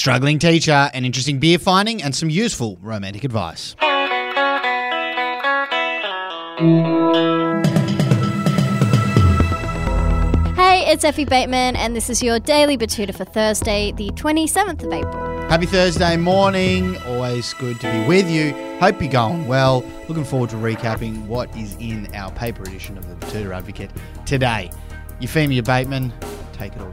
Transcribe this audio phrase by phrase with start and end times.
[0.00, 3.76] struggling teacher, an interesting beer finding, and some useful romantic advice.
[10.56, 14.92] Hey, it's Effie Bateman, and this is your daily Betoota for Thursday, the 27th of
[14.92, 15.48] April.
[15.50, 16.96] Happy Thursday morning.
[17.02, 18.52] Always good to be with you.
[18.78, 19.84] Hope you're going well.
[20.08, 23.90] Looking forward to recapping what is in our paper edition of the Betoota Advocate
[24.24, 24.70] today.
[25.20, 26.10] Euphemia Bateman,
[26.60, 26.92] take it away.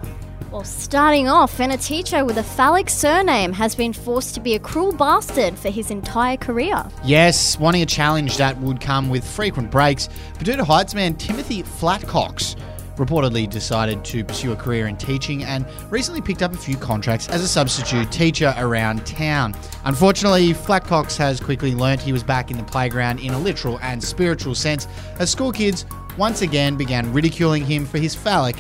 [0.52, 4.56] Well, starting off, and a teacher with a phallic surname has been forced to be
[4.56, 6.86] a cruel bastard for his entire career.
[7.04, 12.56] Yes, wanting a challenge that would come with frequent breaks, Betoota Heights man Timothy Flatcox
[12.96, 17.28] reportedly decided to pursue a career in teaching and recently picked up a few contracts
[17.30, 19.54] as a substitute teacher around town.
[19.84, 24.04] Unfortunately, Flatcox has quickly learnt he was back in the playground in a literal and
[24.04, 24.88] spiritual sense
[25.20, 25.86] as school kids
[26.18, 28.56] once again began ridiculing him for his phallic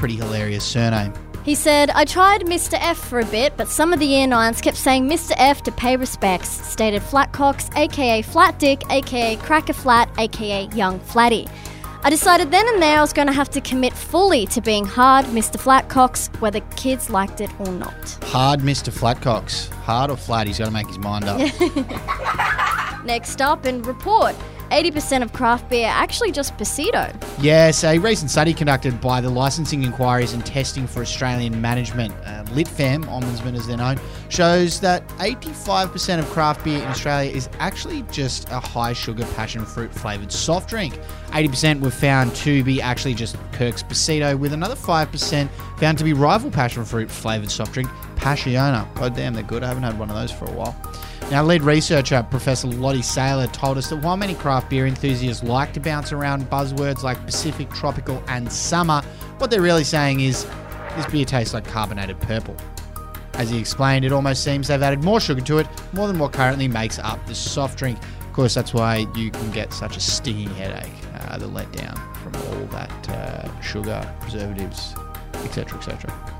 [0.00, 1.12] pretty hilarious surname.
[1.44, 2.78] He said, I tried Mr.
[2.80, 5.32] F for a bit, but some of the year nines kept saying Mr.
[5.36, 11.46] F to pay respects, stated Flatcox, aka Flat Dick, aka Cracker Flat, aka Young Flatty.
[12.02, 14.86] I decided then and there I was going to have to commit fully to being
[14.86, 15.60] hard Mr.
[15.60, 18.18] Flatcox, whether kids liked it or not.
[18.22, 18.90] Hard Mr.
[18.90, 19.68] Flatcox.
[19.82, 21.40] Hard or flat, he's got to make his mind up.
[23.04, 24.34] Next up, in report
[24.70, 27.12] 80% of craft beer actually just Pasito.
[27.40, 32.44] Yes, a recent study conducted by the Licensing Inquiries and Testing for Australian Management, uh,
[32.50, 33.98] LitFam, Ombudsman as they're known,
[34.28, 39.64] shows that 85% of craft beer in Australia is actually just a high sugar passion
[39.64, 40.98] fruit flavoured soft drink.
[41.30, 45.48] 80% were found to be actually just Kirk's Pasito, with another 5%
[45.78, 48.92] found to be rival passion fruit flavoured soft drink, Passiona.
[48.94, 49.64] God damn, they're good.
[49.64, 50.76] I haven't had one of those for a while.
[51.30, 55.72] Now, lead researcher Professor Lottie Saylor told us that while many craft beer enthusiasts like
[55.74, 59.00] to bounce around buzzwords like Pacific, tropical, and summer,
[59.38, 60.44] what they're really saying is
[60.96, 62.56] this beer tastes like carbonated purple.
[63.34, 66.32] As he explained, it almost seems they've added more sugar to it, more than what
[66.32, 67.96] currently makes up the soft drink.
[68.22, 72.34] Of course, that's why you can get such a stinging headache, uh, the letdown from
[72.34, 74.96] all that uh, sugar, preservatives,
[75.44, 76.39] etc., etc.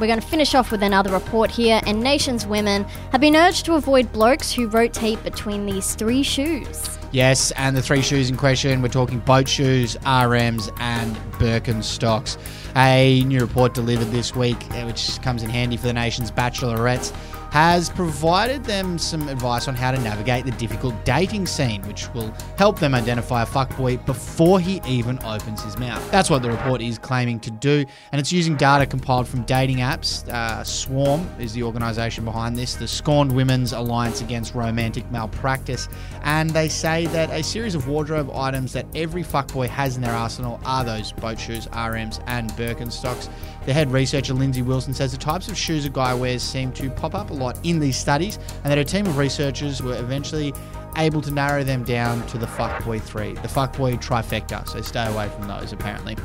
[0.00, 2.82] We're going to finish off with another report here, and nation's women
[3.12, 6.98] have been urged to avoid blokes who rotate between these three shoes.
[7.12, 12.36] Yes, and the three shoes in question, we're talking boat shoes, RMs, and Birkenstocks.
[12.74, 17.12] A new report delivered this week, uh, which comes in handy for the nation's bachelorettes,
[17.54, 22.34] has provided them some advice on how to navigate the difficult dating scene, which will
[22.58, 26.02] help them identify a fuckboy before he even opens his mouth.
[26.10, 29.76] That's what the report is claiming to do, and it's using data compiled from dating
[29.76, 30.28] apps.
[30.28, 35.88] Uh, Swarm is the organisation behind this, the Scorned Women's Alliance Against Romantic Malpractice,
[36.24, 40.10] and they say that a series of wardrobe items that every fuckboy has in their
[40.10, 43.28] arsenal are those boat shoes, RMs, and Birkenstocks.
[43.64, 46.90] The head researcher Lindsay Wilson says the types of shoes a guy wears seem to
[46.90, 50.54] pop up a lot in these studies, and that a team of researchers were eventually
[50.96, 54.66] able to narrow them down to the fuckboy three, the fuckboy trifecta.
[54.68, 56.16] So stay away from those, apparently.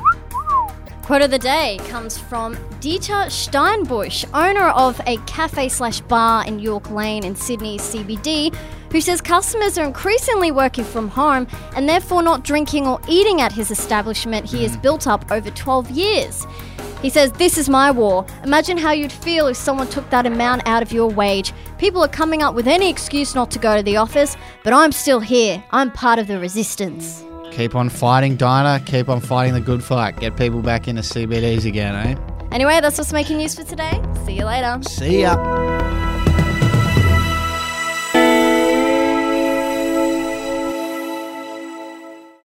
[1.02, 6.60] Quote of the day comes from Dieter Steinbusch, owner of a cafe slash bar in
[6.60, 8.54] York Lane in Sydney's CBD,
[8.92, 13.50] who says customers are increasingly working from home and therefore not drinking or eating at
[13.50, 14.82] his establishment he has mm.
[14.82, 16.46] built up over 12 years.
[17.02, 18.26] He says, This is my war.
[18.44, 21.52] Imagine how you'd feel if someone took that amount out of your wage.
[21.78, 24.92] People are coming up with any excuse not to go to the office, but I'm
[24.92, 25.62] still here.
[25.70, 27.24] I'm part of the resistance.
[27.52, 28.84] Keep on fighting, Dinah.
[28.84, 30.18] Keep on fighting the good fight.
[30.18, 32.16] Get people back into CBDs again, eh?
[32.52, 34.00] Anyway, that's what's making news for today.
[34.24, 34.80] See you later.
[34.82, 35.59] See ya.